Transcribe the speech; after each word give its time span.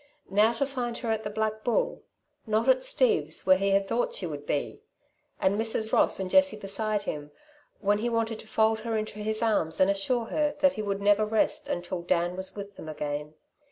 Now 0.31 0.51
to 0.53 0.65
find 0.65 0.97
her 0.97 1.11
at 1.11 1.21
the 1.23 1.29
Black 1.29 1.63
Bull, 1.63 2.01
not 2.47 2.67
at 2.67 2.81
Steve's, 2.81 3.45
where 3.45 3.59
he 3.59 3.69
had 3.69 3.87
thought 3.87 4.15
she 4.15 4.25
would 4.25 4.47
be, 4.47 4.81
and 5.39 5.61
Mrs. 5.61 5.93
Ross 5.93 6.19
and 6.19 6.27
Jessie 6.31 6.57
beside 6.57 7.03
him, 7.03 7.29
when 7.81 7.99
he 7.99 8.09
wanted 8.09 8.39
to 8.39 8.47
fold 8.47 8.79
her 8.79 8.97
in 8.97 9.05
his 9.05 9.43
arms 9.43 9.79
and 9.79 9.91
assure 9.91 10.25
her 10.25 10.55
that 10.59 10.73
he 10.73 10.81
would 10.81 11.03
never 11.03 11.23
rest 11.23 11.67
until 11.67 12.01
Dan 12.01 12.35
was 12.35 12.55
with 12.55 12.77
them 12.77 12.89
again! 12.89 13.35